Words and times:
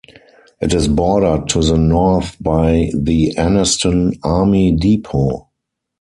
It 0.59 0.73
is 0.73 0.87
bordered 0.87 1.47
to 1.49 1.61
the 1.61 1.77
north 1.77 2.35
by 2.41 2.89
the 2.91 3.35
Anniston 3.37 4.17
Army 4.23 4.71
Depot. 4.75 5.49